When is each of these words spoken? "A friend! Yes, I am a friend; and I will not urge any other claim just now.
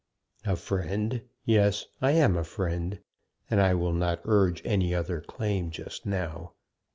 "A 0.45 0.55
friend! 0.55 1.21
Yes, 1.45 1.85
I 2.01 2.13
am 2.13 2.35
a 2.35 2.43
friend; 2.43 2.97
and 3.51 3.61
I 3.61 3.75
will 3.75 3.93
not 3.93 4.19
urge 4.23 4.63
any 4.65 4.95
other 4.95 5.21
claim 5.21 5.69
just 5.69 6.07
now. 6.07 6.53